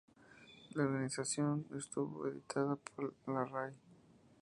[0.73, 3.73] La organización estuvo editada por la Rai.